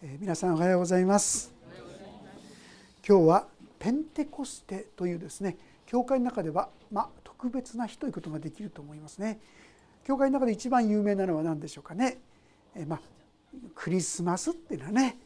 [0.00, 1.52] え、皆さんおはようございます。
[3.06, 3.48] 今日は
[3.80, 9.40] ペンテコステというですね教会の中ではまあ、特別な日ということができると思いますね。
[10.04, 12.18] 教会の中で一番有名なのは何でしょうかね、
[12.76, 13.00] え、まあ、
[13.74, 15.18] クリスマスっていうのはね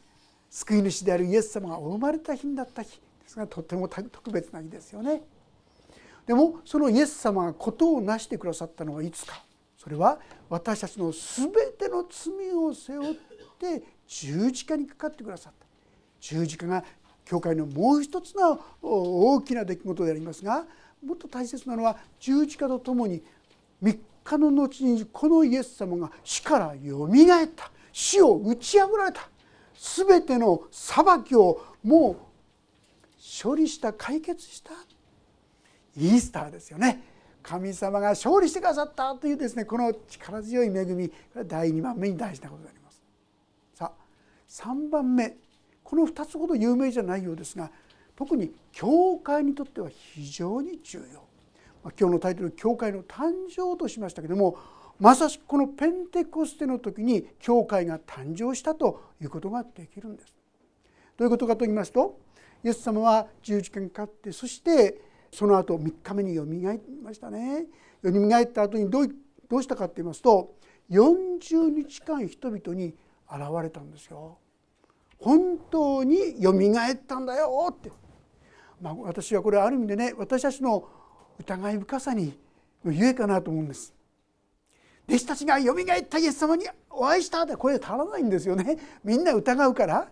[0.49, 2.99] 救い主であるイエス様がお生まれた日だった日。
[3.21, 5.21] ですがとても特別な日ですよね。
[6.25, 9.43] でもそのイエス様が事を成してくださったのはいつか。
[9.77, 10.17] それは
[10.49, 13.15] 私たちの全ての罪を背負っ
[13.59, 15.65] て十字架にかかってくださった。
[16.19, 16.83] 十字架が
[17.25, 20.65] 教会のもう一つの大きな出来事でありますが
[21.05, 23.23] もっと大切なのは十字架とともに
[23.81, 27.71] 3日の後にこのイエス様が死からよみがえった。
[27.91, 29.29] 死を打ち破られた。
[30.05, 32.15] 全ての裁きをもう
[33.43, 34.71] 処理した解決した。
[35.97, 37.03] イースターですよね。
[37.41, 41.09] 神様が勝利してくださったというですねこの力強い恵み。
[41.09, 42.82] これは第2番目に大事なことであります。
[44.53, 45.35] 3番目
[45.83, 47.71] この2つほど有名じゃないようですが
[48.15, 51.23] 特に教会にとっては非常に重要
[51.97, 54.55] 今日のタイトル「教会の誕生」としましたけども
[54.99, 60.33] まさしくこのペンテコステの時に教会が誕生したということができるんです。
[61.17, 62.19] どういうことかと言いますと
[62.63, 67.65] イエス様は十字架にかかってそしてその後3日目によみがえりましたね。
[68.03, 69.15] よみがえった後にどう
[69.49, 70.55] どうしたかと言いますと
[70.91, 72.95] 40日間人々に
[73.27, 74.37] 現れたんですよ。
[75.23, 77.89] 本当によみがえったんだよって、
[78.81, 80.85] まあ、私はこれある意味でね私たちの
[81.39, 82.37] 疑い深さに
[82.85, 83.93] ゆえかなと思うんです。
[85.07, 88.77] 弟子たちがよみがえったイエス様にお会いしたって声足らないんですよね。
[89.03, 90.09] みんな疑うから。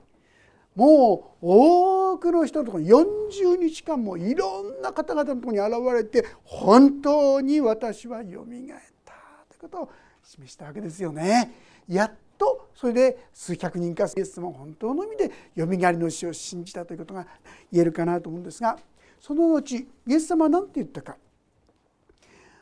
[0.73, 9.14] もう多くの人のところに40日間もいろんな方々のところに現れて本当に私はよみがえった
[9.50, 9.90] ということを
[10.23, 11.52] 示したわけですよね。
[11.88, 17.28] やっとそれで数百人かイエス様本当の意味でよみがえりの死を信じたということが
[17.72, 18.78] 言えるかなと思うんですが
[19.19, 21.17] その後イエス様は何て言ったか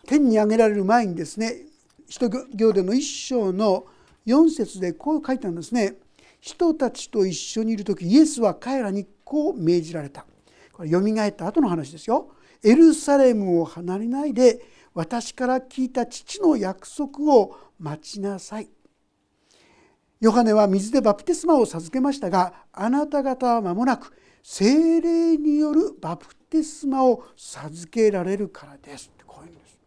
[0.06, 1.66] 天に上げられる前にですね
[2.10, 3.86] 使徒行伝の一章の
[4.26, 5.96] 4節でこう書いたんですね。
[6.42, 10.26] 人たちと一緒にいる時イエスは彼らにこう命じられた
[10.72, 12.32] これよみがえった後の話ですよ。
[12.64, 14.60] エルサレムを離れないで
[14.94, 18.70] 私から聞いた父の約束を待ちなさい。
[20.20, 24.14] ヨハネは水でバプテスマを授けましたがあなた方は間もなく
[24.44, 29.80] 精霊によるバプテスマを授けられるからですってこういうんです。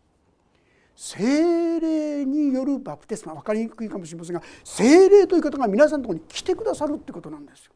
[1.18, 7.72] 精霊によるバプテスマ分かりにくいかもしれませんが精霊という方が皆さんのところに来てくださるってことなんですよ。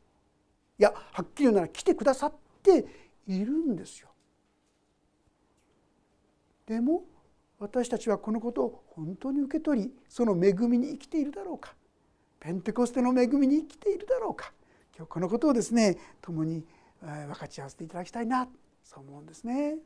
[0.79, 2.87] いやはっきり言うなら来てくださって
[3.27, 4.09] いるんですよ。
[6.67, 7.05] でも
[7.59, 11.75] 私たちはこのことを本当に受け取りその恵みに生きているだろうか。
[12.39, 14.53] ペンテコステの恵みに生きているだろうか。
[14.97, 16.65] 今日このことをですね共に
[17.01, 18.47] 分かち合わせていただきたいな。
[18.85, 19.77] そう思うんですね。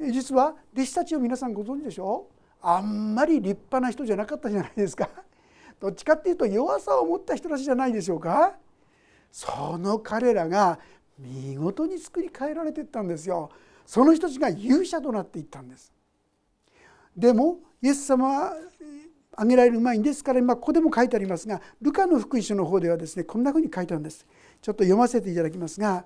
[0.00, 2.34] 実は弟子たちを皆さんご存知でしょう？
[2.62, 5.10] あんまり立派な人じゃなかったじゃないですか。
[5.78, 8.56] どっちかっていうと弱さを持った人たちじゃないでしょうか。
[9.30, 10.78] その彼らが
[11.18, 13.50] 見事に作り変えられていったんですよ。
[13.84, 15.92] その人たちが勇者となっていったんです。
[17.16, 18.56] でもイエス様は
[19.32, 24.26] 挙げられる前にですから今ここでも書いてありますがルカの福音書の方ではですねこんなふうに書いてあるんです
[24.60, 26.04] ちょっと読ませていただきますが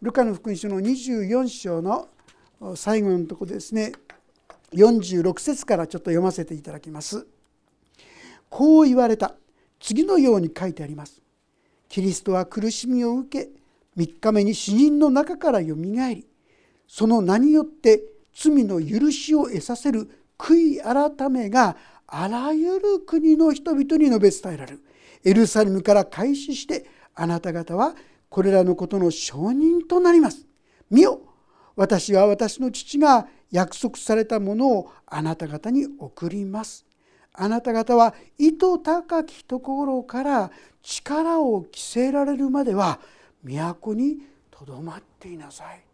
[0.00, 2.08] ルカの福音書の24章の
[2.76, 3.92] 最後のところですね
[4.72, 7.26] 46節からちょっと読ませていただきます。
[8.50, 9.34] こう言われた
[9.80, 11.22] 次のように書いてあります。
[11.88, 13.50] キリストは苦しみを受け
[13.96, 16.26] 3日目に死人の中からよみがえり
[16.86, 18.02] その名によって
[18.34, 21.76] 罪の許しを得させる悔い改めが
[22.06, 24.82] あらゆる国の人々に述べ伝えられる
[25.24, 27.94] エルサレムから開始してあなた方は
[28.30, 30.46] これらのことの証人となります。
[30.90, 31.20] 見よ
[31.76, 36.86] 私は私の父が約束されたものをあなた方に送ります。
[37.32, 40.50] あなた方は意図高きところから
[40.82, 42.98] 力を着せられるまでは
[43.42, 44.18] 都に
[44.50, 45.87] とどまっていなさい。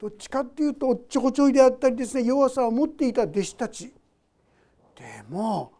[0.00, 3.92] どっちかっていうとおっちょこちょいであったりですね弱さを持っていた弟子たち。
[4.96, 5.72] でも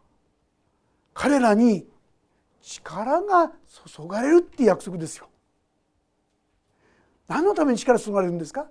[1.13, 1.87] 彼らに
[2.61, 3.51] 力が
[3.85, 5.29] 注がれるって約束ですよ。
[7.27, 8.67] 何のために力注がれるんですか？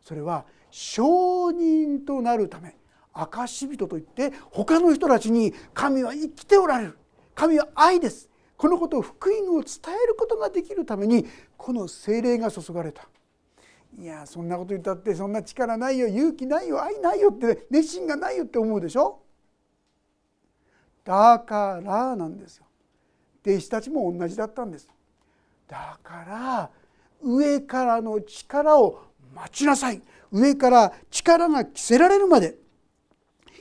[0.00, 2.76] それは証人となるため
[3.12, 6.98] 証人といって他の人たちに神は生きておられる。
[7.34, 8.28] 神は愛です。
[8.56, 11.26] このことを福音を伝えることができるために
[11.56, 13.08] この精霊が注がれた。
[13.98, 19.20] いやそんなこと言ったってそんな力ないよ勇気ないよ愛ないよって熱心がないよって思うでしょ？
[21.04, 22.64] だからなんですよ。
[23.46, 24.88] 弟子たちも同じだったんです。
[25.68, 26.70] だから
[27.22, 29.02] 上からの力を
[29.34, 30.02] 待ちなさい。
[30.32, 32.56] 上から力が着せられるまで。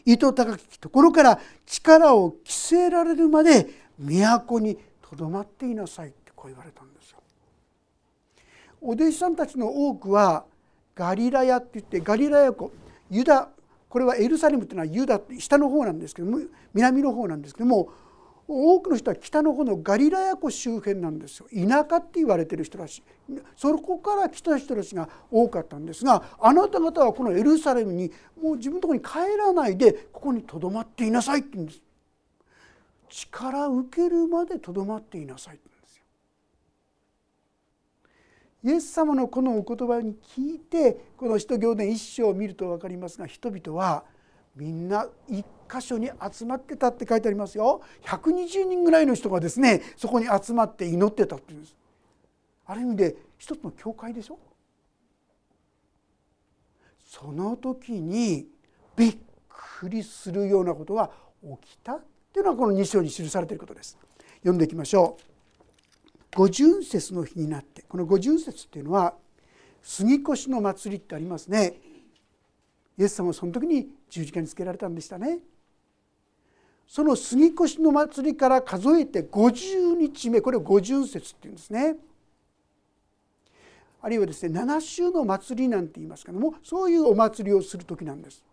[0.05, 7.22] 糸高きところから力を着せられるまで都にとどまっていなさいってこう言われたんですよ。
[8.83, 10.45] お弟子さんたちの多くは
[10.93, 12.71] ガリラヤって言ってガリラヤ湖
[13.09, 13.49] ユダ
[13.89, 16.39] これはエルサレムっていうのはユダって下の方なんですけども
[16.73, 17.89] 南の方なんですけども
[18.45, 21.47] 多くの人は北の方のガリラヤ湖周辺なんですよ。
[21.55, 23.01] 田舎って言われてる人たち。
[23.55, 31.81] そこから来た人たちが多かったんですがあなた方はこのエルサレムにもう自分のとこに帰らないでここにとどまっていなさいって言うんです。
[33.09, 35.59] 力受けるまでとどまっていなさい。
[38.63, 44.05] イエス様のこのお言葉に聞いてこの使徒行伝一章を見ると分かりますが人々は
[44.55, 47.81] みんな一箇所に集まってたって書いてありますよ。
[48.05, 51.75] 120人ぐらいの人がですねそこに集まって祈ってたっていうんです。
[52.65, 54.39] ある意味で一つの教会でしょ？
[57.05, 58.47] その時に
[58.95, 59.17] びっ
[59.49, 61.11] くりするようなことが
[61.61, 63.97] 起きたっていうのはこの2章に記されていることです。
[64.37, 65.23] 読んでいきましょう。
[66.35, 67.63] 五巡節の日になっ
[67.93, 69.13] この五巡節っていうのは
[69.83, 71.75] 杉越の祭りってありますね。
[72.97, 75.37] イエス様はその時に十字架につけられたんでしたね。
[76.87, 81.97] その杉越の祭りから数えて50日目これを五巡節っていうんですね。
[84.01, 88.43] あるいはですね七週の祭りなんて言いますけどもそういうお祭りをする時なんです。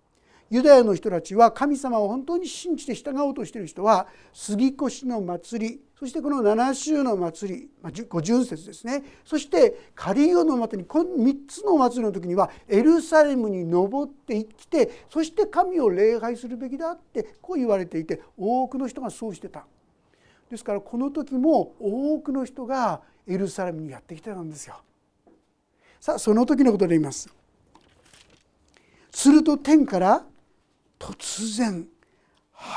[0.51, 19.67] ユダヤの人たちは神様を本当に信じて従おうとしている人は杉越の祭りそしてこの七週の祭り、まあ、五巡節ですねそしてカリオの祭りこの3つの祭りの時にはエルサレムに登ってきてそして神を礼拝するべきだってこう言われていて多くの人がそうしてた。
[20.51, 24.81] ですからこの時も多くの人がエルサレムにやってきたんですよ。
[26.01, 27.29] さあその時のことで言います。
[29.11, 30.25] すると天から
[30.99, 31.87] 突然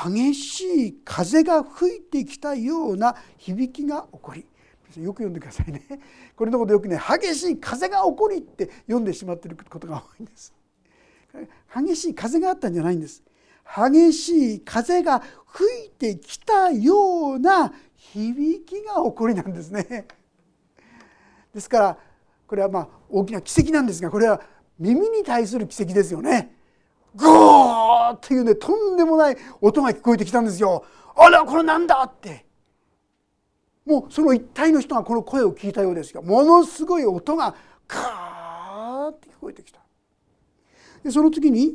[0.04, 4.46] 激しい風が吹いてきたような響きが起こり。
[5.02, 5.82] よく読んでくださいね。
[6.36, 10.54] これのことよくね激しい風が起こりって読んでしまっていることが多いんです。
[11.74, 13.22] 激しい風があったんじゃないんです。
[13.64, 20.06] 激しい風が吹いてきたような響きが起こりなんですね。
[21.52, 21.98] ですから
[22.46, 24.40] これはまあ大きな奇跡なんですがこれは
[24.78, 26.53] 耳に対する奇跡ですよね。
[27.16, 30.84] ゴーっていうねとんでもない音が聞こえてきたんですよ。
[31.16, 32.44] あらこれなんだって
[33.86, 37.54] もうその一体の人がこの声を聞いたようですがものすごい音が
[37.86, 39.80] カーって聞こえてきた。
[41.02, 41.74] でその次に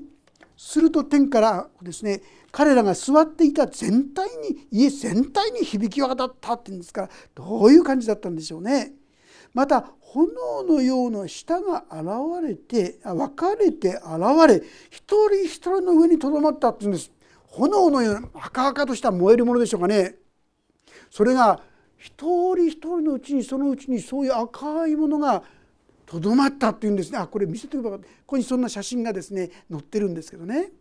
[0.57, 2.21] すると天からですね
[2.51, 8.93] 彼らが座っていた全体に家全体に響き渡ったっていうんですからどういう感じだったんでしょうね。
[9.53, 14.01] また炎のような舌が現れて分かれて現
[14.47, 17.11] れ一人一人の上にとどまったっていうんです。
[17.45, 20.15] 炎のような赤々とした燃えるものでしょうかね。
[21.11, 21.61] それが
[21.97, 25.43] 一人一人のうちにそのうちにそういう赤いものが
[26.05, 27.19] とどまったっていうんですね。
[27.19, 30.71] あこれ見せてくればここにそんな写真がですね載ってるんですけどね。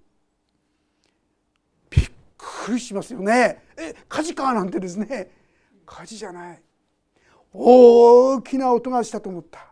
[1.90, 3.62] びっくりしますよね。
[3.76, 5.30] え火事かなんてですね。
[5.84, 6.62] 火事じゃない。
[7.52, 9.67] 大きな音がしたと思った。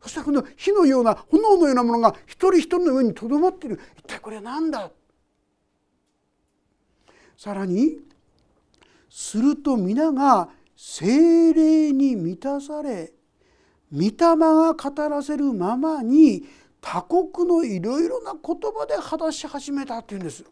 [0.00, 3.80] そしたらこの火のような炎のようなものが一人一人の上にとどまっている。
[3.96, 4.90] 一体これは何だ？
[7.36, 7.98] さらに
[9.10, 13.12] すると皆が精霊に満たされ
[13.92, 16.44] 御霊が語らせるままに
[16.80, 20.44] 他国のいろいろな言葉で話し始めたっていうんです。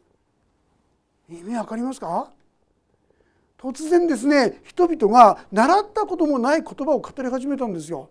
[1.28, 2.30] 意味わかりますか？
[3.62, 8.10] 突然ですね人々が習ったこともない言葉を語り始めたんですよ。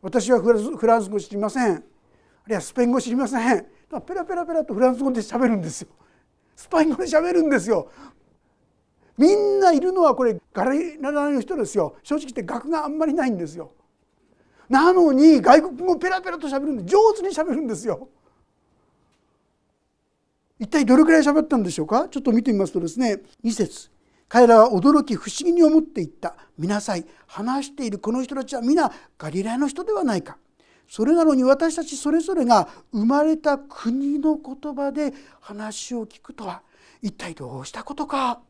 [0.00, 1.74] 私はフランス語知りません。
[1.74, 1.82] ある
[2.50, 3.66] いはスペイン語知りません。
[4.06, 5.88] ペラペラペラとフランス語で喋るんですよ。
[6.54, 7.90] スペイン語で喋るんですよ。
[9.18, 11.96] みんないるのはこれガラリラの人ですよ。
[12.04, 13.72] 正直言って学があんまりないんですよ。
[14.68, 18.08] なのに外国語ペラペラと喋るんで上手に喋るんですよ。
[20.60, 22.08] 一体どれくらい喋ったんでしょうか？
[22.08, 23.90] ちょっと見てみますとですね2節。
[24.28, 26.36] 彼らは驚き不思議に思っていった。
[26.58, 27.04] 見なさい。
[27.26, 30.38] 話しているこの人たちは皆ガリラヤの人ではないか。
[30.88, 36.62] それなのに私たちそれぞれが生まれた国の言葉で話を聞くとは
[37.00, 38.40] 一体どうしたことか。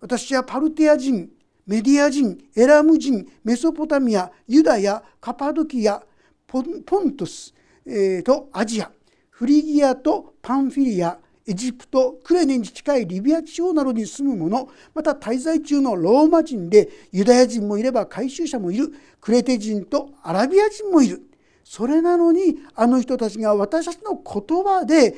[0.00, 1.30] 私はパルティア人
[1.66, 6.02] メディア人エラム人メソポタミアユダヤカパドキア
[6.46, 7.54] ポントス、
[7.86, 8.90] えー、とアジア
[9.30, 21.22] フリギアとパンフィリアエジプトクレネに近いリビア地方などに住む者また滞在中のローマ人でユダヤ人もいれば回収者もいるクレテ人とアラビア人もいる
[21.64, 25.14] それなのにあの人たちが私たちの言葉で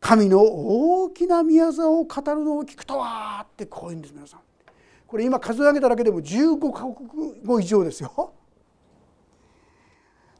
[0.00, 4.40] 神の大きな宮沢を語るのを聞くとはってこう言うんです皆さん。
[5.06, 8.34] これ今数え上げただけでも15カ国語以上ですよ。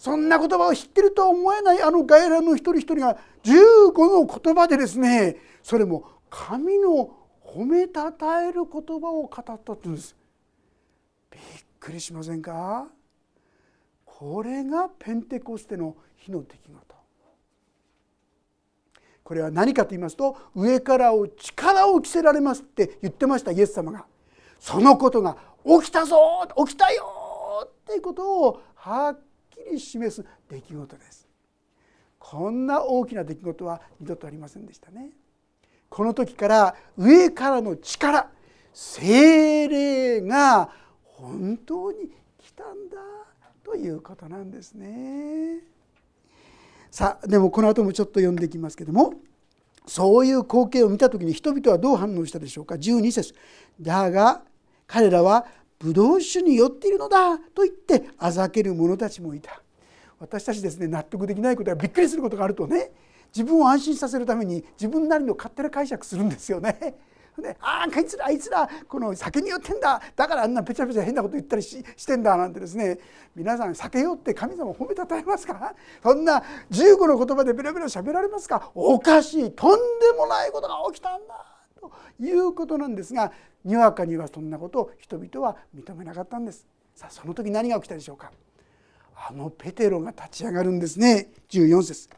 [0.06, 5.34] そんな言葉を知ってるとは思えないあの外来の一人一人が15の言葉でですね
[5.64, 7.10] それも神の
[7.44, 10.14] 褒めたたえる言葉を語ったって言うんです。
[11.32, 11.42] びっ
[11.80, 12.86] くりしませんか？
[14.04, 16.96] これがペンテコステの日の出来事。
[19.24, 24.06] これは何かと言いますと上からを力を着せられますって言ってましたイエス様が。
[24.60, 26.16] そのことが起きたぞ
[26.64, 27.02] 起きたよ
[27.64, 29.20] っていうことをはっ
[29.56, 31.26] きり示す出来事です。
[32.18, 35.10] こんな大きな出来事は二度とありませんでしたね。
[35.88, 38.28] この時から上からの力
[38.72, 40.68] 精霊が
[41.02, 42.96] 本当に来たんだ
[43.64, 45.60] ということなんですね。
[46.90, 49.14] さあでもこの後もちょっと読んでいきますけども
[49.86, 53.34] そういう光景を見た時に人々はどう反応したでしょうか？12節。
[53.80, 54.42] だが
[54.86, 55.46] 彼らは
[55.78, 59.60] ブドウ酒に酔っているのだと言ってあざける者たちもいた。
[60.18, 62.90] 私たちですね納得できないことやびっくりすることがあるとね
[63.34, 66.96] 自分を安心させるために自分なりの勝手な解釈するんですよね。
[67.38, 72.98] であああいつらあいつらこの酒に酔ってんだだからあんなぺちゃぺちゃ変なこと言ったりししてんだなんてですね
[73.34, 75.74] 皆さん酒酔って神様褒めたたえますか？
[76.02, 78.70] そんな15の言葉でベラベラ喋られますか？
[78.74, 81.55] おかしいとんでもないことが起きたんだ。
[82.18, 83.32] ということなんですが
[83.64, 86.66] にわかにはそんなことを人々は認めなかったんです。
[86.94, 88.30] さあその時何が起きたでしょうか。
[89.28, 91.30] あのペテロが立ち上がるんですね。
[91.50, 92.08] 14節。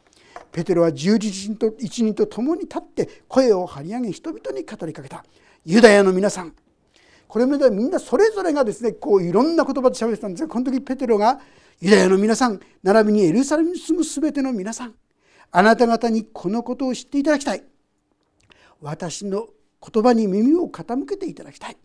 [0.51, 5.25] ペテロは十字人と一人と共に立って声を張り上げ人々に語りかけた。
[5.65, 6.53] ユダヤの皆さん。
[7.27, 11.39] これまではみんなそれぞれがですねこういろんな言葉で喋ってたんですがこの時ペテロが
[11.79, 14.95] ユダヤの皆さん並びにエルサレムに住む全ての皆さん。
[15.51, 17.63] あなた方にこのことを知っていただきたい。
[18.81, 19.47] 私の
[19.81, 21.77] 言葉に耳を傾けていただきたい、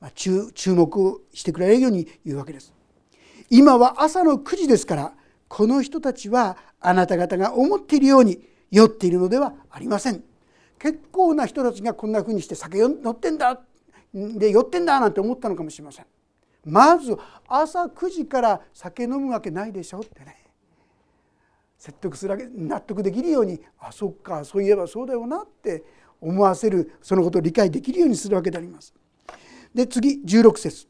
[0.00, 2.72] まあ、注目してくれるように言うわけです。
[3.50, 5.12] 今は朝の9時ですから
[5.48, 10.22] この人たちはあなた方が思っているように酔っているのではありません。
[10.78, 13.60] 結構な人たちがこんなふうにして酒乗ってんだ
[14.12, 16.06] で酔ってんだなんて思ったのかもしれません。
[16.64, 20.36] まず朝9時から酒飲むわけないでしょってね。
[21.78, 25.84] 説得するわけ納得できるようにあそっかそういえばそうだよなって
[26.24, 28.94] 思わせるそのことを理解できるようにするわけであります。
[29.74, 30.86] で次16節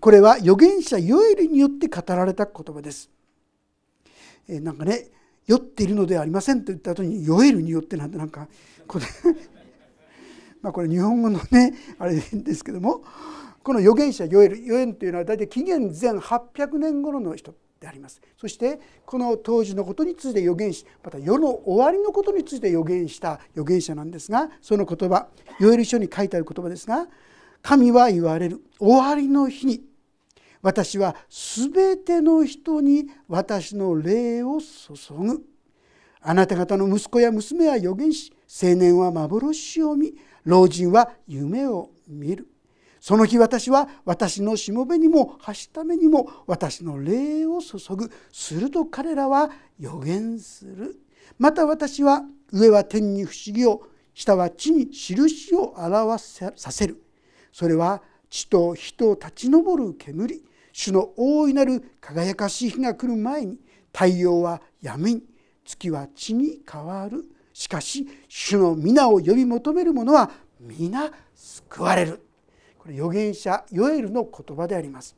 [0.00, 3.10] これは預言者ヨエルによって語られた言葉です。
[4.48, 5.10] えなんかね
[5.46, 8.48] 酔っているのではありませんと言った後にヨエルによってなんてなんか
[8.86, 9.04] これ
[10.62, 13.02] まあこれ日本語のねあれですけども
[13.62, 18.20] この預言者ヨエルヨエルというのは大体紀元前800年頃の人であります。
[18.36, 25.28] そしてこの当時のことについて予言しまた世の終わりのことについて予言した預言者なんですがその言葉
[25.60, 27.06] ヨエル書に書いてある言葉ですが
[27.62, 29.82] 神は言われる終わりの日に
[30.62, 35.44] 私は全ての人に私の霊を注ぐ。
[36.20, 38.32] あなた方の息子や娘は預言し
[38.62, 42.48] 青年は幻を見老人は夢を見る。
[43.00, 48.10] その日私は私のしもべにもはしためにも私の霊を注ぐ。
[48.32, 50.96] すると彼らは予言する。
[51.38, 53.82] また私は上は天に不思議を
[54.14, 56.22] 下は地に印を表
[56.56, 57.02] させる。
[57.52, 60.42] それは地と火と立ち上る煙。
[60.72, 63.58] 主の大いなる輝かしい日が来る前に
[63.92, 65.22] 太陽は闇に
[65.64, 67.24] 月は地に変わる。
[67.52, 72.27] しかし主の皆を呼び求める者は皆救われる。
[72.88, 75.14] これ預言者ヨエルの言葉であります。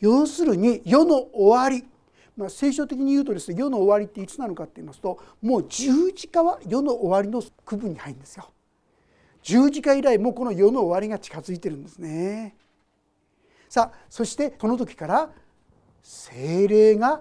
[0.00, 1.86] 要するに世の終わり。
[2.34, 8.50] まあ、聖書的に言うとですね世の終わりっていつなのかって言いますともう十字架は世の終わりの区分に入るんですよ。
[9.42, 12.56] 十字架以来もうこの世の終わりが近づいてるんですね。
[13.68, 15.30] さあそしてこの時から
[16.02, 17.20] 精霊が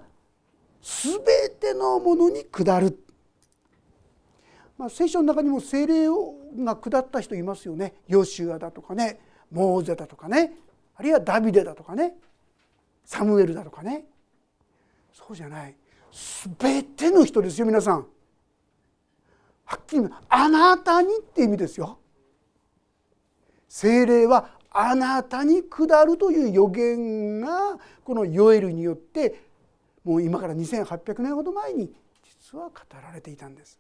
[0.82, 1.20] 全
[1.60, 2.98] てのものに下る、
[4.77, 6.08] まあ、聖書の中にも精霊
[6.63, 7.94] が下った人いますよね。
[8.08, 9.20] ヨシュアだとかね。
[9.51, 10.53] モーゼだとかね。
[10.96, 12.13] あるいはダビデだとかね。
[13.05, 14.05] サムエルだとかね。
[15.13, 15.75] そうじゃない。
[16.60, 18.08] 全ての人ですよ皆さん。
[19.65, 22.00] はっきり言うあなたにって意味ですよ。
[23.70, 29.41] 精霊はあなたに下るという予言がこのヨエルによって
[30.03, 31.93] もう今から2800年ほど前に
[32.24, 33.79] 実は語られていたんです。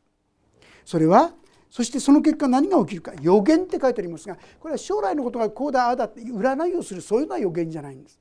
[0.85, 1.33] それは
[1.71, 8.19] そしてその結果何が起きるか予言って書いてありますがこれは将来のことがこうだああだって占いをするそういうのは予言じゃないんです。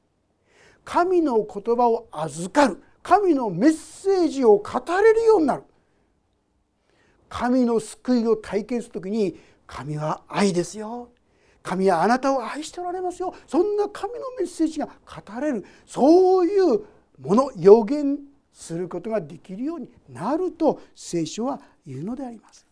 [0.85, 5.65] 神の言葉を預かる神のメッセージを語れるようになる
[7.29, 11.11] 神の救いを体験する時に神は愛ですよ
[11.63, 16.83] 神はあなたを愛しておられますよそんな神のメッセージが語れるそういう
[17.21, 18.19] もの予言
[18.53, 22.70] することができるようになると聖書は言うのであります。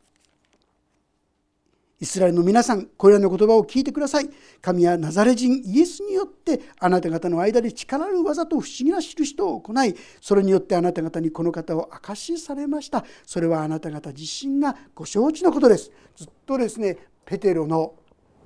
[2.00, 4.30] イスラエルの皆さんこれらの言葉を聞いてください。
[4.62, 13.04] 神はナザレ人イエスによってあなた方の間で力ある技と不思議な印と行いそれによってあなた方にこの方を証しされました。
[13.26, 15.90] それはあなた方自身がご承知のことです。
[16.14, 17.94] ずっとですねペテロの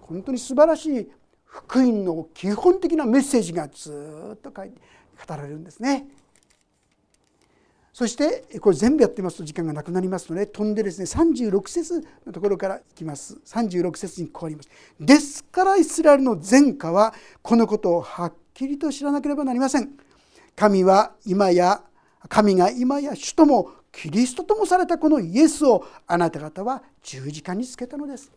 [0.01, 1.11] 本当に素晴らしい
[1.45, 4.81] 福音の基本的なメッセージがずっと書いて
[5.29, 6.07] 語られるんですね。
[7.93, 13.39] そしてこれ全部やってますと時間がなくなりますので飛んでですね36節のところからいきます。
[13.45, 14.71] 36節にこうあります。
[14.99, 19.91] ですからイスラエルの前科はこのことをはっきりと知らなければなりません。
[20.57, 21.83] 神は今や
[22.29, 28.33] 神が今や主ともキリストともされたこのイエスをあなた方は十字架につけたのです。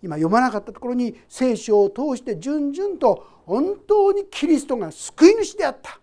[0.00, 5.98] 今読まなかったところに聖書を通して順々と本当にキリストが救い主であった。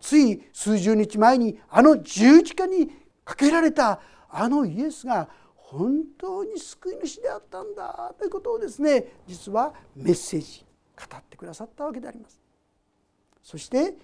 [0.00, 2.90] つい数十日前にあの十字架に
[3.24, 4.00] かけられた
[4.30, 8.14] あのイエスが本当に救い主であったんだ。
[8.18, 10.64] ということをですね実はメッセージ
[10.96, 12.40] 語ってくださったわけであります。
[13.42, 13.94] そして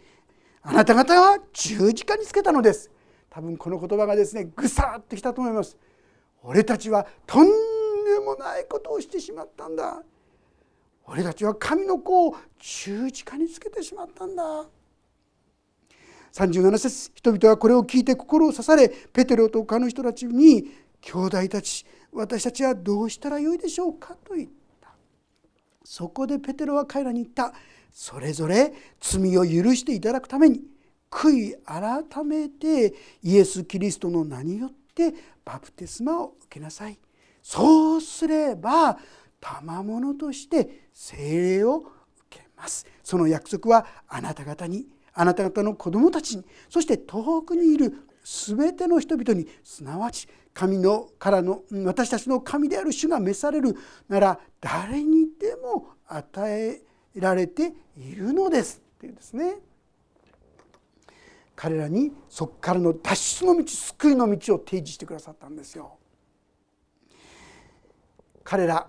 [0.62, 2.90] あなた方は十字架につけたのです。
[3.30, 5.76] 多分この言葉がですねぐさっときたと思います。
[6.42, 7.52] 俺たちはとんで
[8.20, 10.02] もないことをしてしまったんだ。
[11.06, 14.66] 俺たちは神の子を十字架につけてしまったんだ。
[16.34, 20.64] 37節人々はこれを聞いて心を刺されペテロと他の人たちに
[21.00, 24.48] 「兄弟たち私たちはどうしたらよいでしょうか?」と言っ
[24.80, 24.92] た。
[25.84, 27.54] そこでペテロは彼らに言った。
[27.92, 30.62] それぞれ罪を許していただくために
[31.08, 36.98] 悔い改めてイエス・キリストの名によってバプテスマを受けなさい。
[37.40, 38.98] そうすれば
[39.40, 42.84] 賜物として聖霊を受けます。
[43.04, 53.76] その約束はあなた方にあなた方の子供たちにそして遠くにいる全ての人々にすなわち神のからの私たちの神である主が召される
[54.08, 56.82] なら誰にでも与え
[57.14, 59.56] られているのですっていうんですね。
[61.56, 65.96] 彼らにそこからの脱出の道救いの道を提示してくださったんですよ。
[68.42, 68.88] 彼ら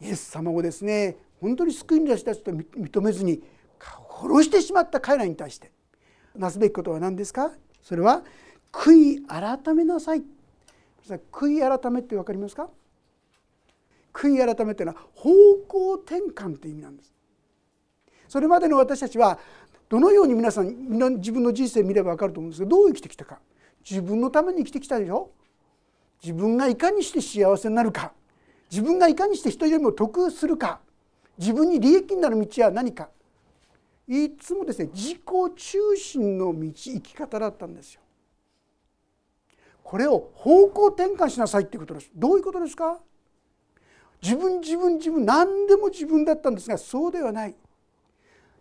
[0.00, 3.42] イエス様をですね本当に救い主たちと認めずに
[4.20, 5.72] 殺してしまった彼らに対して
[6.36, 7.52] なすべきことは何ですか？
[7.82, 8.22] それは
[8.70, 10.22] 悔い改めなさい。
[11.30, 12.68] 悔い改めって分かりますか？
[14.12, 15.30] 悔い改めっていうのは方
[15.68, 17.12] 向転換って意味なんです。
[18.28, 19.38] それまでの私たちは
[19.88, 23.40] どのように皆さん自分の人生見れば分かると思うんですけどどう生きてきたか？
[23.88, 25.30] 自分のために生きてきたでしょ？
[26.22, 28.12] 自分がいかにして幸せになるか？
[28.70, 30.80] 自分がいかにして人よりも得するか？
[31.36, 33.10] 自分に利益になる道は何か？
[34.08, 35.18] いつもですね自己
[35.56, 38.00] 中心の道生き方だったんですよ。
[39.82, 42.10] これを方向転換しなさいっていうことです。
[42.14, 42.98] どういうことですか？
[44.22, 47.54] 自分自分自分何でも自分だったんですがそうではない。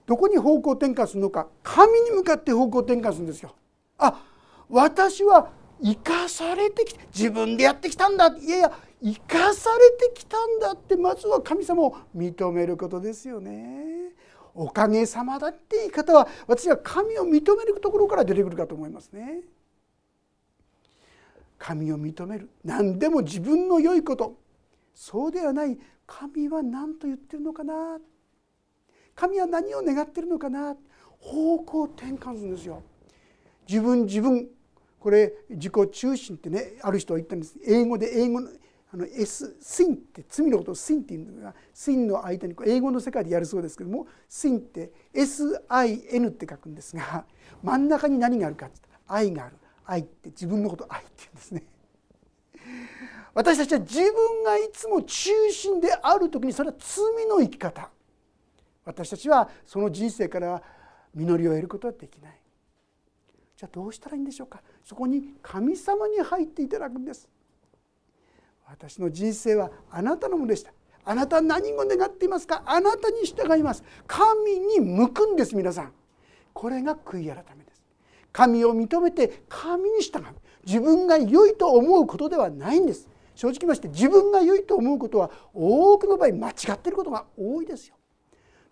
[0.06, 1.48] どこに方向転換するのか？
[1.64, 3.56] 神に向かって方向転換するんですよ。
[3.98, 4.24] あ
[4.70, 5.50] 私は
[5.84, 8.28] 生かされてきて自分でやってきたんだ。
[8.28, 8.72] いやいや
[9.04, 14.14] 生かされてきたんだってまずは神様を認めることですよね。
[14.54, 19.42] おかげさまだって言い方は私は神を認めるところから出てくるかと思いますね。
[21.58, 22.50] 神を認める。
[22.64, 24.38] 何でも自分の良いこと。
[24.94, 28.00] そうではない神は何と言ってるのかな。
[29.16, 30.76] 神は何を願ってるのかな。
[31.20, 32.82] 方向転換するんですよ。
[33.68, 34.50] 自分自分。
[35.00, 37.56] これ自己中心ってねある人は言ったんです。
[37.66, 38.50] 英語で英語の
[38.94, 47.26] あの S シンって罪のことをシンっていうのがシンの間に英語の世界でやるそうですけどもシンって SIN って書くんですが
[47.64, 49.56] 真ん中に何があるかって愛がある。
[49.86, 51.64] 愛って自分のこと愛って言うんですね。
[53.34, 57.90] 私たちは自分がいつも中心である時にそれは罪の生き方。
[58.86, 60.62] 私たちはその人生から
[61.14, 62.40] 実りを得ることはできない。
[63.58, 64.62] じゃあどうしたらいいんでしょうか。
[64.84, 67.30] そこに神様に入っていただくんです。
[68.72, 70.72] 私の人生はあなたのものでした。
[71.04, 72.64] あなたは何を願っていますか？
[72.66, 73.84] あなたに従います。
[74.08, 75.94] 神に向くんです皆さん。
[76.54, 77.82] これが悔い改めです。
[78.32, 80.24] 神を認めて神に従う。
[80.66, 83.10] 自分が良いと思うことではないんです。
[83.36, 87.96] 正直まして自分が良いと思うことは多くの場合間違っていることが多いですよ。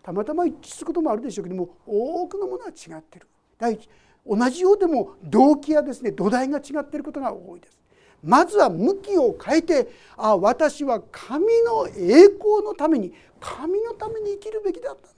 [0.04, 3.28] たまたま一致することもあるでしょうけども多くのものは違っている。
[3.58, 3.90] 第一
[4.26, 7.79] 同じようでも動機やですね土台が違っていることが多いです。
[8.24, 15.10] まずは向きを変えてあ私は神の栄光のために神のために生きるべきだったんだ。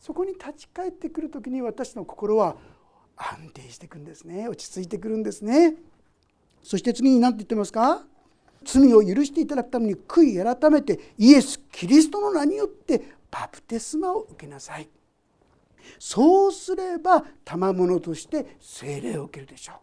[0.00, 2.56] そこに立ち返ってくる時に私の心は
[3.16, 4.48] 安定していくんですね。
[4.48, 5.76] 落ち着いてくるんですね。
[6.62, 8.04] そして次に何て言ってますか？
[8.64, 14.88] 罪を許していただくために悔い改めてイエス・キリストの名によってバプテスマを受けなさい。
[15.98, 19.76] そうすれば賜物として聖霊を受けるでしょう。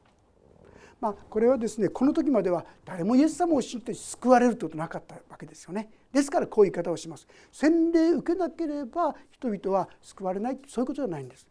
[1.01, 5.89] まあ、これはですねこの時までは誰もイエス様を信じて救われるということなかったわけですよね。
[6.13, 7.27] ですからこういう言い方をします。
[7.51, 11.47] 洗礼受けなければ人々は救われないそういうことじゃないんです。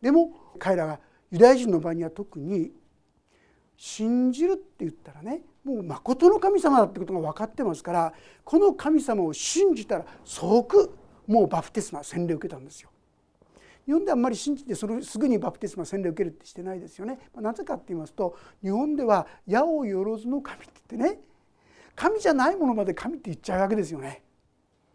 [0.00, 2.72] でも彼らがユダヤ人の場合には特に
[3.76, 8.14] 信じるって言ったらねもう誠の神様だってことが分かってますから
[8.44, 10.94] この神様を信じたら即
[11.26, 12.90] もうバプテスマ洗礼を受けたんですよ。
[13.90, 17.18] 日本ではあんまり信じてそれすぐにバプテスマ洗礼を受けるってしてないですよね。
[17.34, 21.20] なぜかって言いますと日本では「八百万の神」って言ってね
[21.96, 24.22] 神じゃないものまで神って言っちゃうわけですよね。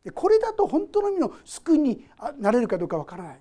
[0.06, 3.40] でこれだと本当の意味の救いになれるかどうかわからない。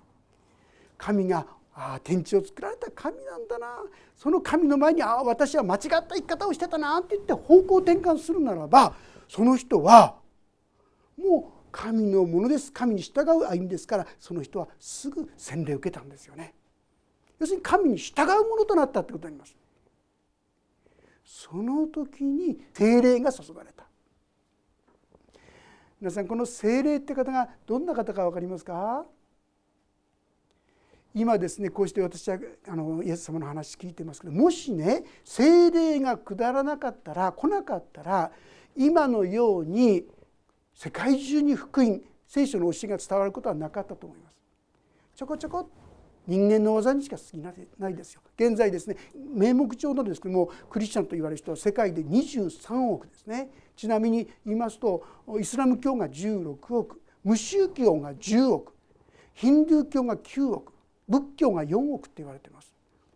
[0.97, 3.81] 神がああ天地を作られた神なんだな
[4.13, 8.93] その神の前にああ私は間違った生き方をしてたなって言って方向転換するならば
[9.29, 10.15] その人は
[11.17, 12.71] もう神のものです。
[12.71, 16.53] 神に従う歩みですからその人はすぐ洗礼を受けたんですよね。
[17.37, 19.57] 要するに神に従うものとなったってことになります。
[21.25, 23.83] その時に精霊が注がれた。
[25.99, 29.05] 皆さんこの精霊って方がどんな方か分かりますか？
[31.13, 32.37] 今ですねこうして私は
[32.69, 38.31] あのイエス様の話聞いてますけどもしね精霊が下らなかったら来なかったら
[38.77, 40.05] 今のように
[40.75, 44.35] 世界中に福音聖書の教えが伝わることはなかったと思います。
[45.15, 45.69] ちょこちょこ
[46.27, 47.41] 人間の技にしか過ぎ
[47.79, 48.21] ないですよ。
[48.37, 48.97] 現在ですね
[49.33, 53.49] 名目上のですけどもクリスチャンと言われる人は世界で23億ですね。
[53.75, 55.03] ちなみに言いますと
[55.39, 58.73] イスラム教が16億無宗教が10億
[59.33, 60.73] ヒンドゥー教が9億
[61.07, 62.73] 仏教が4億って言われています。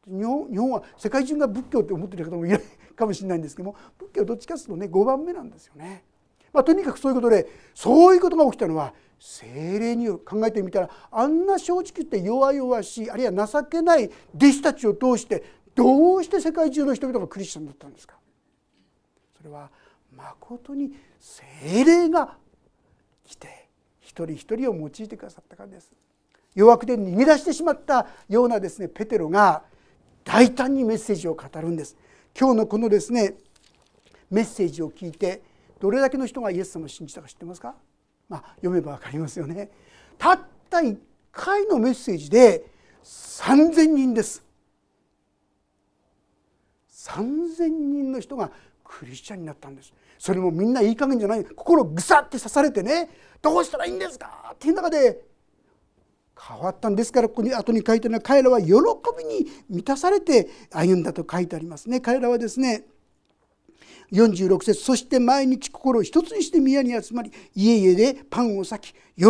[0.07, 2.61] 日本日本は世界中が仏教って思ってる方もいない
[2.95, 6.05] かもしれないんですけども仏教どっちかというとね5番目なんですよね。
[6.53, 15.43] まあ、とにかくそういうことでそういうことが起きたのは精霊による考えてみたらあんな正直言って弱々しいあるいは情けない弟子たちを通して
[15.75, 18.15] どうして世界中の人々がクリスチャンだったんですか
[19.37, 19.69] それは
[20.15, 22.37] まことに精霊が
[23.25, 23.67] 来て
[24.01, 25.91] 一人一人を用いてくださったからです。
[26.55, 29.63] 弱くて逃げ出してしまったようなですねペテロが
[30.23, 31.95] 大胆にメッセージを語るんです。
[32.37, 33.35] 今日のこのですね
[34.29, 35.41] メッセージを聞いて
[35.79, 37.75] どれだけの人がイエス様を信じたか知ってますか、
[38.27, 39.71] まあ、読めば分かりますよね。
[40.17, 40.39] たっ
[40.69, 40.97] た1
[41.31, 42.65] 回のメッセージで
[43.03, 44.43] 3,000人です。
[46.91, 48.51] 3,000人の人が
[48.83, 49.93] クリスチャンになったんです。
[50.17, 53.09] それもみんないい加減じゃない心ぐさって刺されてね
[53.41, 54.51] どうしたらいいんですか？
[54.53, 55.23] っていう中で
[56.37, 58.67] 変わったんですからここに後に書いてあるのは彼らは喜
[59.17, 62.01] びに満たされて歩んだと書いてありますね。
[62.01, 62.85] 彼らはですね
[64.11, 69.25] 46節そして毎日心を一つにして宮に集まり家々でパンを裂き喜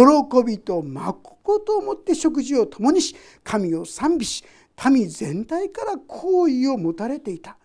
[0.45, 4.43] びと誠をもって食事を共にし神を賛美し
[4.89, 7.57] 民全体から好意を持たれていた。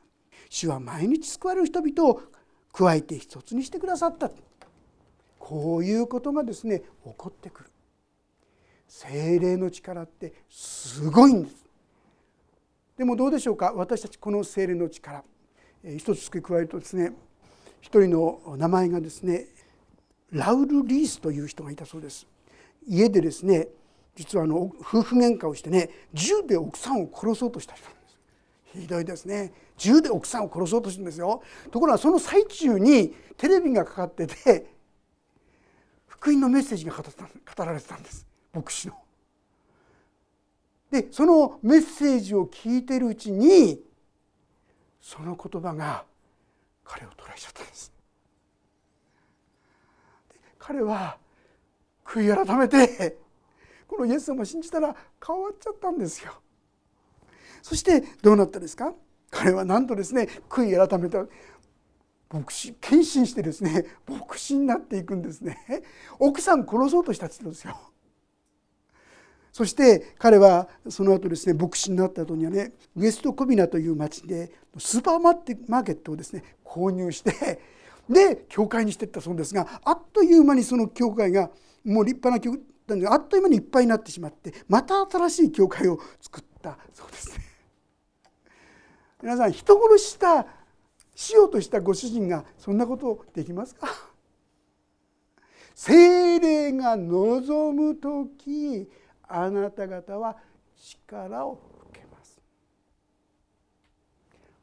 [0.51, 2.21] 主は毎日救われる人々を
[2.73, 4.31] 加えて一つにしてくださった。
[5.39, 6.85] こういうことがですね起
[7.17, 7.71] こってくる。
[8.89, 11.65] 精霊の力ってすごいんです。
[12.97, 13.73] でもどうでしょうか？
[13.75, 15.23] 私たちこの精霊の力。
[15.85, 17.13] 一つ付け加えるとですね
[17.83, 19.47] 一人の名前がですね
[20.33, 22.27] ラウル・リースという人がいたそうです。
[22.89, 23.69] 家でですね
[24.17, 28.19] 実はあの夫婦喧嘩をしてね銃で奥さんを殺そうとした人なんです。
[28.81, 29.53] ひどいですね。
[29.77, 31.43] 銃で奥さんを殺そうとしてるんですよ。
[31.71, 34.67] ところがその最中にテレビがかかってて
[36.07, 37.03] 福音のメッセージが語
[37.65, 38.27] られてたんです。
[38.53, 38.95] 牧師の。
[40.91, 43.81] でそのメッセージを聞いてるうちに
[45.05, 46.03] その言葉が
[46.83, 47.93] 彼を捉えちゃったんです。
[50.59, 51.19] 彼は
[52.07, 53.19] 悔い改めて
[53.87, 56.33] このイエス様を信じたら変わっちゃったんですよ。
[57.61, 58.95] そしてどうなったですか？
[59.31, 61.27] 彼はなんとですね悔い改めた
[62.33, 65.59] 牧師献身してですね牧師になっていくんですね。
[66.19, 67.79] 奥さん殺そうとしたって言うんですよ。
[69.55, 77.61] そして彼はその後ですね牧師になった後にはねウエストコビナという町でスーパーマーケットをですね購入して
[78.11, 81.53] で教会にしていったそうですがあっという間にその教会が
[81.85, 87.45] もう立派な教会があっという間にいっぱいになってしまってまた新しい教会を作ったそうですね。
[89.23, 90.49] 皆さん人殺しした
[91.15, 93.87] しようとしたご主人がそんなことできますか？
[95.77, 98.91] 精霊が望む時
[99.29, 100.37] あなた方は
[100.77, 101.61] 力を
[101.91, 102.41] 受けます。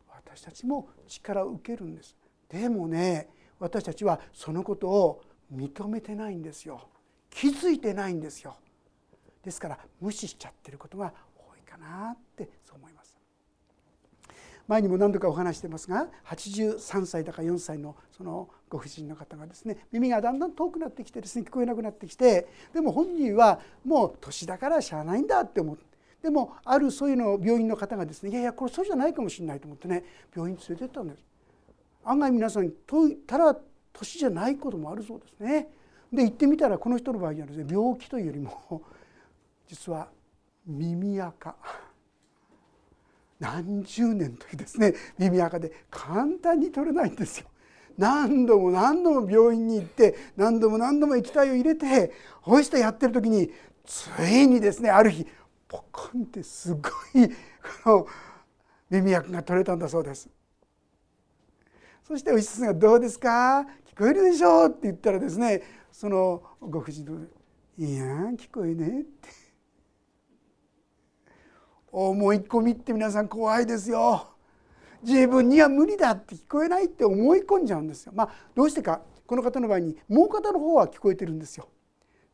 [0.10, 2.16] 私たちも力を受けるんです。
[2.50, 6.90] でもね私たちはそのことを認めてないんですよ。
[7.30, 8.56] 気づいてないんですよ。
[9.44, 13.21] ですから無視しちゃってることが多いかなってそう思います。
[14.68, 25.84] 前にも何度かお話してますが83歳だか4歳のそのご婦人の方がですね耳がだんだん遠くなってきてですね聞こえなくなってきてでも本人はもう年だからしゃあないんだって思って
[26.24, 30.04] でもあるそういうの病院の方がですねいやいやこれそうじゃないかもしれないと思ってね
[30.36, 31.26] 病院に連れてったんです。
[32.04, 32.72] 案外皆さん
[33.28, 33.58] ただ
[33.94, 35.68] 年じゃないこともあるそうですね。
[36.14, 38.82] で行ってみたらこの人の場合にはですね病気というよりも
[39.68, 40.10] 実は
[40.66, 41.56] 耳垢。
[43.42, 47.48] 何十年というですね耳垢で簡単に取れないんですよ。
[47.98, 53.52] 何度も何度も病院に行って何度も何度も液体を入れてこうしてやってる時に
[53.84, 55.28] ついにですねある日
[55.68, 57.28] ポコンってすごい
[57.84, 58.08] この
[58.90, 60.30] 耳垢が取れたんだそうです。
[62.08, 63.66] そしてお医者さんが「どうですか？
[63.86, 67.12] 聞こえるでしょう?」って言ったらですねそのご婦人と
[67.78, 68.06] 「いや
[68.38, 69.30] 聞こえねえ」って
[71.92, 74.30] 思い込みって皆さん怖いですよ。
[75.04, 78.14] 自分には無理だって聞こえないって思い込んじゃうんですよ。
[78.16, 81.68] まあどうしてかこの方の場合にもう片の方は聞こえてるんですよ。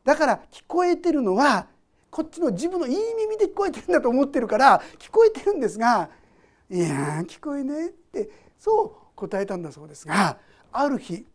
[0.04, 1.68] だから聞こえてるのは
[2.10, 6.10] こっちの自分のいい耳で聞こえてるんだと思ってるから聞こえてるんですが
[6.70, 10.38] 「いや聞こえねえ」ってそう答えたんだそうですが
[10.72, 11.26] ある日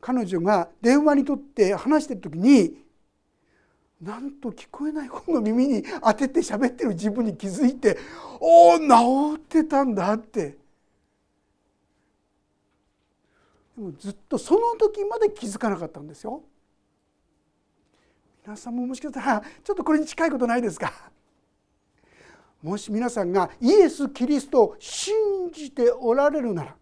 [0.00, 2.84] 彼女が電話にとって話してる時に
[4.02, 7.96] なんと聞こえない方の耳に当てて喋ってる自分に気づいて
[8.40, 10.58] 「おお治ってたんだ」って
[13.76, 16.42] でもずっとその時まで気づかなかったんですよ。
[18.44, 20.92] 皆さんももしかしたらちょっとこれに近いことないですか？
[22.60, 25.14] もし皆さんがイエス・キリストを信
[25.52, 26.76] じておられるなら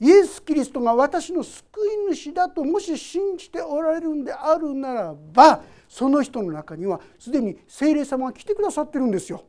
[0.00, 1.64] イエス・キリストが私の救
[2.10, 9.44] い主だともし信じておられるんであるならばその人の中にはすでに聖霊様が来てくださってるんですよ。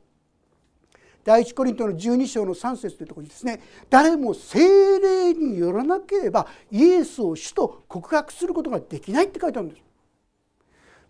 [1.24, 9.84] 第一コリントの12章の3節というところにですね誰も聖霊によらなければイエスを主と告白することができないって書いてあるんです。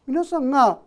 [0.07, 0.79] 皆さんが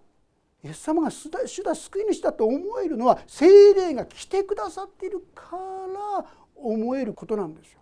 [0.64, 1.30] イエス様が主
[1.62, 6.24] だ救い主だと思えるのは聖霊が来てくださっているから
[6.56, 7.81] 思えることなんですよ。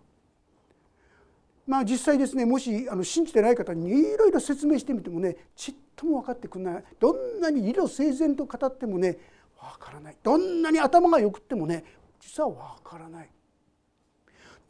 [1.67, 6.83] まあ、実際ですねもしあの信じてない方にいろいろ説明してみてもねちっとも分かってくれない。
[6.99, 9.17] どんなに理路整然と語ってもね
[9.59, 10.17] 分からない。
[10.23, 11.83] どんなに頭がよくってもね
[12.19, 13.29] 実は分からない。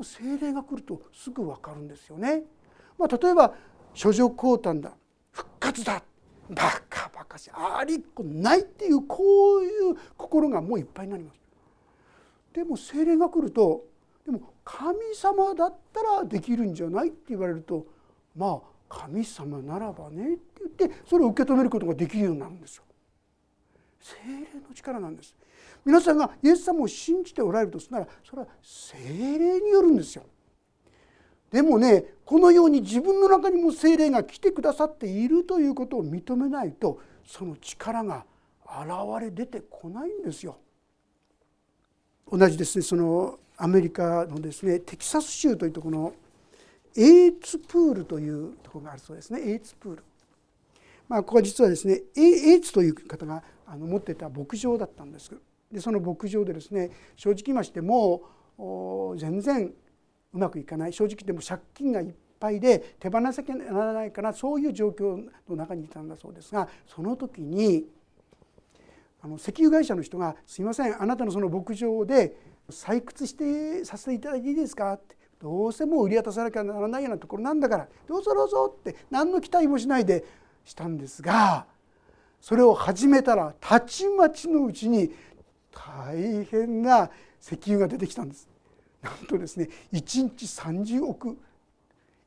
[0.03, 2.43] 精霊が来るとすぐ分かるんですよね。
[2.97, 3.53] まあ、例えば
[4.01, 4.91] 処女降誕だ。
[5.31, 6.03] 復活だ。
[6.49, 11.39] バカバカしありっこないっていうこういう心がもういっぱいになります。
[12.51, 13.85] でも精霊が来ると
[14.25, 17.85] でも神様だったらできるんじゃないって言われると
[18.35, 22.83] まあ神様ならばねって言ってそれを受け止めることができるようになるんですよ。
[23.99, 25.35] 精霊の力なんです。
[25.85, 28.97] 皆さんがイエス様を信じておられるとすならそれは精
[29.39, 30.23] 霊によるんですよ。
[31.51, 38.25] でもねこのように自分の中にも精霊が来てくださっているということを認めないとその力が
[38.65, 40.57] 現れ出てこないんですよ。
[42.31, 46.13] 同じですねそのアメリカのですねテキサス州というところの
[46.97, 49.39] エイツプールというところがあるそうですね。
[49.39, 50.03] エイツプール。
[51.07, 55.31] まあ、ここは実はですねエイツという方があの持っていた牧場だったんです。
[55.71, 58.23] でその牧場でですね正直言いましても
[59.17, 59.71] 全然
[60.33, 60.93] うまくいかない。
[60.93, 67.85] 正直でも借金がいっぱいで手放さなきゃならないからそういう状況の中にいたんだそうですがその時に
[69.21, 80.23] あの石油会社の人が「すいませんあなたのその牧場で採掘してさせていただいていいですか?」って「どうせもう売り渡さなきゃならないようなところなんだからどうぞどうぞ」って何の期待もしないで
[80.65, 81.65] したんですが
[82.39, 85.13] それを始めたらたちまちのうちに
[85.71, 88.47] 大変な石油が出てきたんです。
[89.01, 91.37] なんとですね1日30億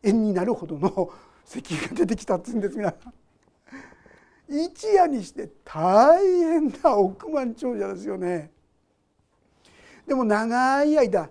[0.02, 1.10] 円になるほどの
[1.46, 3.14] 石油が出てきたって言うんです皆さん。
[4.48, 8.50] 一夜にして大変な億万長者ですよね。
[10.06, 11.30] でも長い間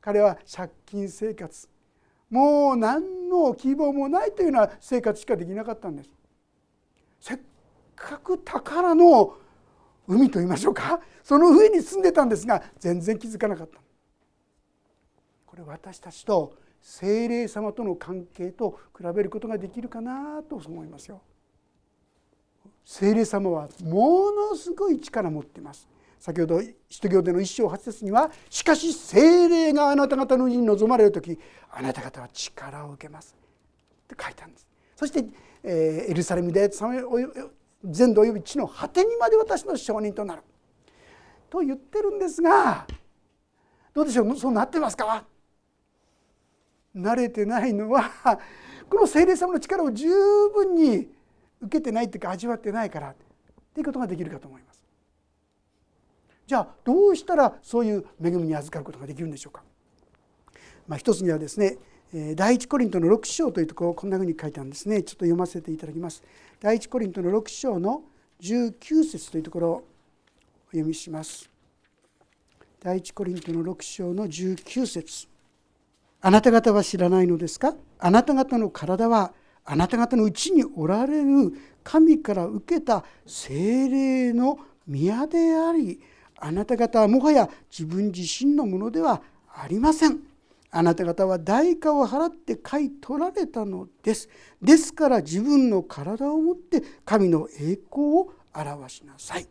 [0.00, 1.68] 彼は借金生活
[2.30, 6.10] もう何の希望もないというような生活しかできなかったんです。
[7.20, 7.38] せっ
[7.94, 9.36] かく宝の
[10.06, 13.78] 海と言いましょうかその上に住んでたんですが全然気づかなかった
[15.46, 21.22] これ私たちと精霊様との関係と比べることができるかなと思いますよ。
[22.84, 25.88] 精霊様はものすごい力持ってます
[26.24, 26.58] 先ほど
[26.88, 31.38] 使徒行での一章八節には「しかし精霊があなた方の上に臨まれる時
[31.70, 33.36] あなた方は力を受けます」
[34.10, 34.66] って書いたんです。
[34.96, 35.22] そして、
[35.62, 36.70] えー、エルサレムで
[37.84, 40.42] 全土および地の果てにまで私の証人となる。
[41.50, 42.86] と言ってるんですが
[43.92, 44.34] どうでしょう？
[44.34, 45.26] そうなってますか？
[46.96, 48.10] 慣れてないのは
[48.88, 50.08] この精霊様の力を十
[50.54, 51.06] 分に
[51.60, 53.14] 受けてないっていうか味わってないからっ
[53.74, 54.82] ていうことができるかと思います。
[56.46, 59.62] じゃあどうしたらそういう恵みに預かることができるんでしょうか？
[60.86, 61.78] まあ、一つにはですね
[62.36, 66.22] 第一コリントの6章というところこんなふうに書いてあるんですねちょっと読ませていただきます。
[66.60, 68.02] 第一コリントの6章の
[68.40, 71.50] 19節というところをお読みします。
[72.82, 75.26] 第一コリントの6章の19節
[76.20, 77.74] あなた方は知らないのですか？
[77.98, 79.32] あなた方の体は
[79.64, 81.52] あなた方のうちにおられる
[81.82, 86.00] 神から受けた精霊の宮であり
[86.46, 90.20] あなた方はもはや自分自身のものではありません。
[90.70, 94.28] あなた方は代価を払って買い取られたのです。
[94.60, 99.48] ですから自分の体をもって神の栄光を表しなさい。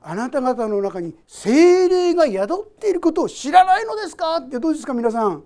[0.00, 4.38] あなた方の中に精霊が宿っていることを知らないのですか？
[4.38, 5.44] ってどうですか皆さん。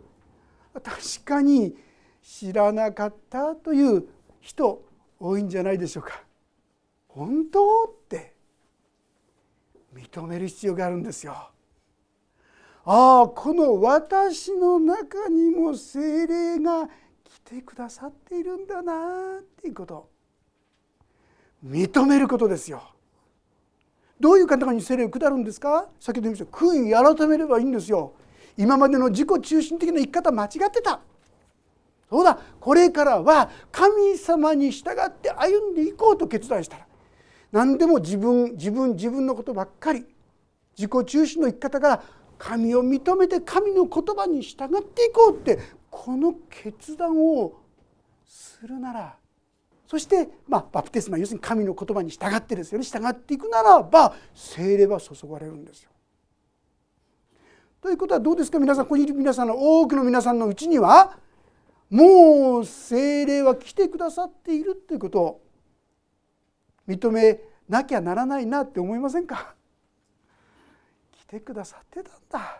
[0.73, 1.77] 確かに
[2.23, 4.09] 知らなかったという
[4.41, 4.83] 人
[5.19, 6.23] 多いんじゃないでしょうか。
[7.09, 7.85] 本当？
[7.85, 8.40] って
[9.95, 11.33] 認める必要があるんですよ。
[11.33, 16.89] ああこの私の中にも精霊が
[17.25, 20.09] 来てくださっているんだなっていうこと
[21.65, 22.83] 認めることですよ。
[24.19, 25.89] どういう方に精霊を下るんですか？
[26.01, 28.15] 先ほど言いました悔い改めればいいんですよ。
[28.57, 31.01] 今までの自己中心的な生き方間違ってた。
[32.09, 36.87] そうだこれからは神様に従って歩んでいこうと決断したら
[37.53, 40.05] 何でも自分自分自分のことばっかり
[40.77, 42.03] 自己中心の生き方から
[42.39, 45.59] 神を認めて神の言葉に従っていこうって
[45.91, 47.61] この決断を
[48.25, 49.17] するなら
[49.87, 55.91] そして、まあ、バプテスマ要するに神の言葉に従ってですよね従っていくならば精霊は注がれるんですよ。
[57.83, 61.19] ということはどうですか皆さんここにいる皆さんの多くの皆さんのうちには
[61.89, 65.43] もう精霊は来てくださっているということを
[66.91, 69.55] 認めなきゃならないなって思いませんか？
[71.13, 72.60] 来てくださってたんだ。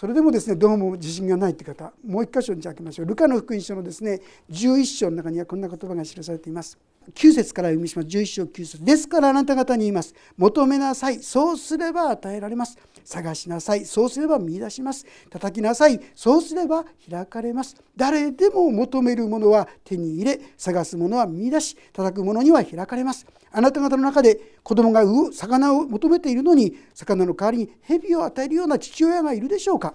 [0.00, 3.06] それでもですねどうも自信がないって方もう一箇所に開けましょう。
[3.06, 6.78] ルカの福音書のですね11章の中にはこんな言葉が記されています。
[7.12, 8.08] 9節から読みします。
[8.08, 8.82] 11章9節。
[8.82, 10.14] ですからあなた方に言います。
[10.38, 11.22] 求めなさい。
[11.22, 12.78] そうすれば与えられます。
[13.04, 13.84] 探しなさい。
[13.84, 15.04] そうすれば見出します。
[15.28, 16.00] 叩きなさい。
[16.14, 17.76] そうすれば開かれます。
[17.94, 23.26] 誰でも求めるものは手に入れ探すものは見出し叩くものには開かれます。
[23.52, 29.94] あなた方の中で子供が魚を求めているのに魚の代わりに蛇を与えるような父親がいるでしょうか？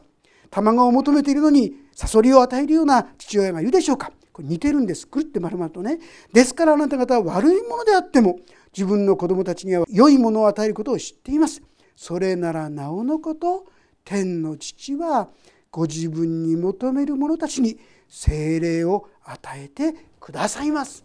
[0.49, 4.12] 卵を求めているのにサソリを与えるような父親がいるでしょうか？
[4.34, 5.08] これ似てるんです。
[5.08, 5.99] くるって丸々とね。
[6.34, 8.39] ですからあなた方は悪いものであっても
[8.75, 11.62] 自分の子供たちには良いものを与えることを知っています。
[11.95, 13.65] それならなおのこと
[14.04, 15.30] 天の父は
[15.71, 21.04] ご自分に求める者たちに精霊を与えてくださいます。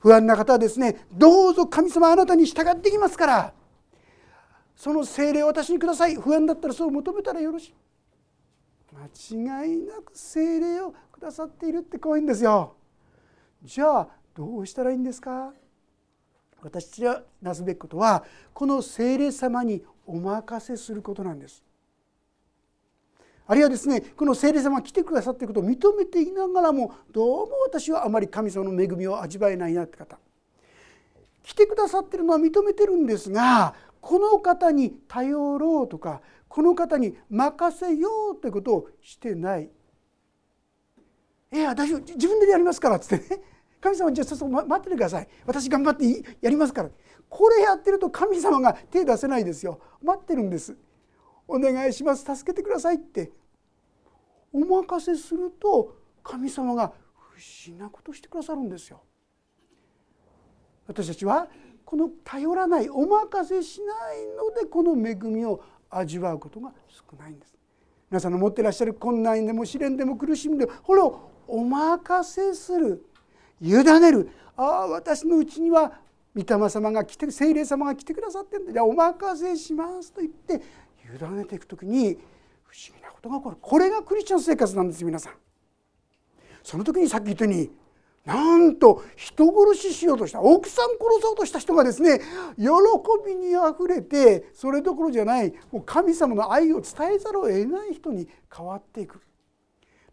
[0.00, 3.52] 不安な方はですねどうぞ神様あなたに従っていきますから。
[4.74, 6.16] その精霊を私にください。
[6.16, 7.74] 不安だったらそう求めたらよろしい。
[8.92, 12.74] 間違いなく精霊をくださっているってこういんですよ。
[13.62, 15.52] じゃあどうしたらいいんですか？
[16.62, 21.62] 私たちがなすべきことはこの聖霊様にお任せすることなんです。
[23.50, 30.20] あるいはですねこの聖霊様が来てくださっていることを認めていながらもどうも私はあまり神様の恵みを味わえないなって方。
[31.42, 39.68] 来てくださってるのは認めてるんですがこの方に頼ろうとかこの方に任せようということをしてない
[41.52, 43.42] 「いや大丈夫自分でやりますから」っつってね。
[43.80, 45.28] 神様じゃあそこ待っててください。
[45.44, 46.04] 私頑張って
[46.40, 46.90] やりますから。
[47.28, 49.80] これやってると神様が手出せないですよ。
[50.04, 50.76] 待ってるんです。
[51.48, 52.36] お願いします。
[52.36, 53.39] 助けてくださいって。
[54.52, 59.00] お任せすると神様が不思議なことをしてくださるんですよ。
[60.86, 61.48] 私たちは
[61.84, 67.54] この頼らないお任せしないのでこの恵みを味わうことが少ないんです。
[68.10, 73.04] 皆さんの持ってらっしゃる困難でも試練でも苦しみでもこれをお任せする
[73.60, 75.92] 委ねるああ私のうちには
[76.34, 80.62] 御霊様が来て聖霊様が来てくださってんでじゃあお任せしますと言って
[81.04, 82.18] 委ねていく時に
[82.64, 83.56] 不思議なことが起こる。
[83.60, 85.34] これがクリスチャン生活なんです皆さん。
[86.62, 87.70] その時にさっき言ったように
[88.24, 92.20] なんと人殺ししようとした奥さん殺そうとした人がですね
[92.58, 92.68] 喜
[93.26, 99.20] びにあふれてそれどころじゃないもう神様の愛を伝えざるを得ない人に変わっていく。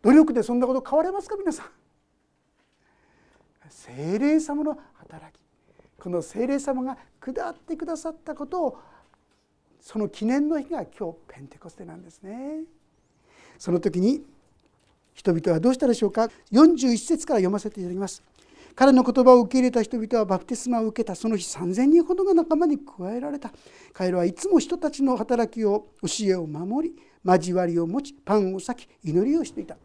[0.01, 1.65] 努力でそんなこと変われますか皆さん。
[3.69, 5.41] 精霊様の働き。
[5.99, 8.77] この精霊様が下ってくださったことを
[9.81, 12.63] その記念の日が今日ペンテコステなんですね。
[13.57, 14.23] その時に
[15.13, 18.21] 人々はどうしたでしょうか？41節から読ませていただきます。
[18.75, 21.15] 彼の言葉を受け入れた人々はバプテスマを受けた。
[21.15, 23.51] その日3,000人ほどが仲間に加えられた。
[23.91, 26.95] 彼らはいつも人たちの働きを教えを守り
[27.25, 29.77] 交わりを持ちパンを裂き祈りをしていた。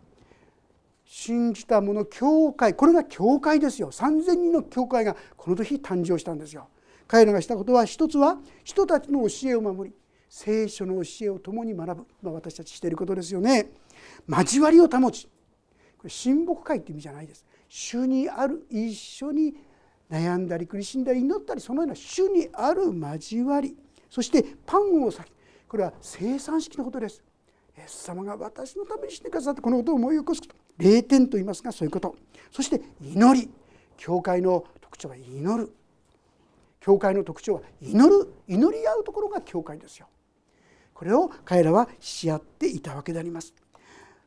[1.06, 3.90] 信じた者教会これが教会ですよ。
[3.90, 6.68] 3,000人の教会がこの時誕生したんですよ。
[7.08, 9.96] 彼らがしたことは一つは人たちの教えを守り
[10.34, 13.70] 聖書の教えを共に学ぶ、まあ、私たちしていることですよね。
[14.26, 15.28] 交わりを保ち。
[15.98, 17.44] これ親睦会って意味じゃないです。
[17.68, 19.54] 主にある一緒に
[20.10, 23.76] 悩んだり苦しんだり祈ったりそのような主にある交わり。
[24.08, 25.32] そしてパンを裂き。
[25.68, 27.22] これは生産式のことです。
[27.76, 30.54] イエス様が私のためにしてくださってこのことを思い起こすこと。
[30.78, 32.16] 霊点と言いますがそういうこと。
[32.50, 33.50] そして祈り。
[33.98, 35.70] 教会の特徴は祈る。
[36.80, 38.32] 教会の特徴は祈る。
[38.48, 40.08] 祈り合うところが教会ですよ。
[41.02, 43.52] これを彼らはし合っていたわけであります。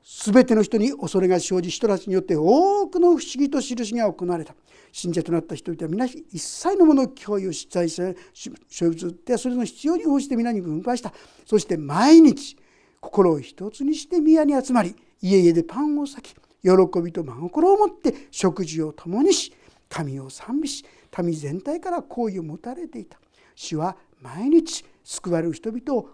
[0.04, 4.54] 全ての人に恐れが生じ人たちによって多くの不思議と印が行われた。
[4.92, 11.14] 信者となった人々は皆一切のものを共有し財産所有物ってそれの必要に応じて皆に分配した。
[11.46, 12.58] そして毎日
[13.00, 16.72] 心を一つにして宮に集まり家々でパンを裂き喜
[17.02, 19.54] びと真心を持って食事を共にし
[19.88, 20.84] 神を賛美し
[21.24, 23.18] 民全体から好意を持たれていた。
[23.56, 23.96] 主は
[24.26, 26.10] 毎日救われる人々を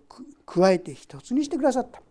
[0.45, 2.01] 加えて一つにしてくださった。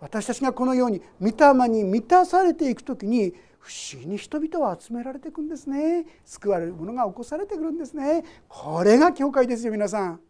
[0.00, 6.06] 私たちがこのように御霊に満たされていく時に不思議に人々は集められていくんですね。
[6.24, 8.24] 救われるものが起こされてくるんですね。
[8.48, 10.20] これが教会ですよ皆さん。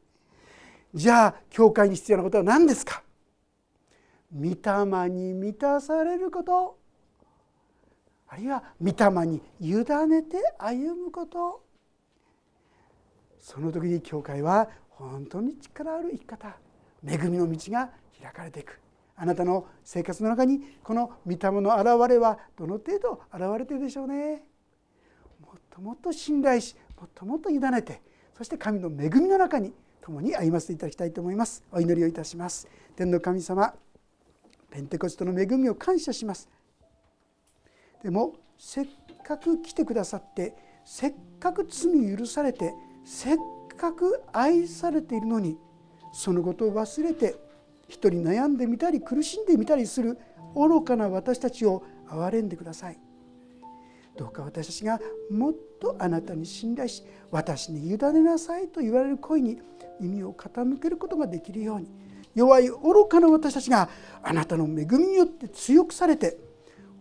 [0.93, 3.03] じゃあ教会に必要なことは何ですか？
[4.35, 6.79] 御霊に満たされること。
[8.29, 11.63] あるいは御霊に委ねて歩むこと。
[13.39, 16.57] その時に教会は本当に力ある生き方
[17.07, 17.91] 恵みの道が
[18.21, 18.81] 開かれていく。
[19.17, 24.45] あなたの生活の中にこの御霊の現れはどの程度現れているでしょうね。
[25.41, 28.01] もっともっと信頼しもっともっと委ねて
[28.37, 31.63] そして神の恵みの中に共に歩ませていただきたいと思います。
[31.71, 32.69] お祈りをいたします。
[32.97, 33.75] 天の神様
[34.71, 36.49] ペンテコストの恵みを感謝します。
[38.03, 38.87] でもせっ
[39.25, 42.73] かく来てくださってせっかく罪許されて
[43.05, 43.39] せっ
[43.75, 45.59] かく愛されているのに
[46.13, 47.37] そのことを忘れて
[47.89, 50.19] 一人悩んでみたり苦しんでみたりする
[50.55, 52.99] 愚かな私たちを憐れんでください。
[54.17, 55.01] どうか私たちが
[55.31, 59.59] もっとあなたに信頼し私に委ねなさいと言われる声に
[60.01, 61.91] 耳を傾けることができるように
[62.35, 63.89] 弱い愚かな私たちが
[64.23, 66.37] あなたの恵みによって強くされて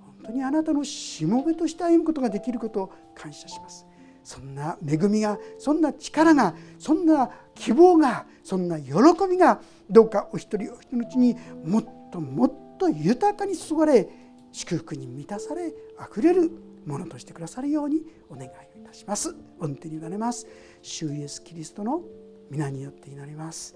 [0.06, 3.86] 本当にあなたのしもべとして歩むことができることを感謝します。
[4.24, 8.94] そんな恵みがそんな力がそんな希望がそんな喜
[9.30, 14.10] びがどうかお一人お一人のうちにもっともっと豊かに注がれ
[14.52, 16.52] 祝福に満たされあふれる
[16.86, 18.52] ものとしてくださるようにお願いを
[18.82, 19.36] いたします。
[19.60, 20.48] 御手に委ねます。
[20.82, 22.02] 主イエスキリストの
[22.50, 23.76] 皆によって祈ります。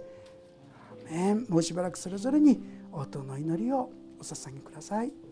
[1.49, 3.89] もうしばらくそれぞれに応答の祈りを
[4.19, 5.24] お捧げください。